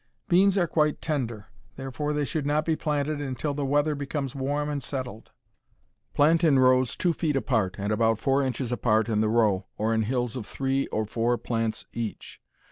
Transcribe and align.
Beans 0.27 0.57
are 0.57 0.65
quite 0.65 0.99
tender, 0.99 1.49
therefore 1.75 2.11
they 2.11 2.25
should 2.25 2.43
not 2.47 2.65
be 2.65 2.75
planted 2.75 3.21
until 3.21 3.53
the 3.53 3.63
weather 3.63 3.93
becomes 3.93 4.33
warm 4.33 4.67
and 4.67 4.81
settled. 4.81 5.29
Plant 6.15 6.43
in 6.43 6.57
rows 6.57 6.95
two 6.95 7.13
feet 7.13 7.35
apart, 7.35 7.75
and 7.77 7.91
about 7.93 8.17
four 8.17 8.41
inches 8.41 8.71
apart 8.71 9.07
in 9.09 9.21
the 9.21 9.29
row, 9.29 9.67
or 9.77 9.93
in 9.93 10.01
hills 10.01 10.35
of 10.35 10.47
three 10.47 10.87
or 10.87 11.05
four 11.05 11.37
plants 11.37 11.85
each. 11.93 12.41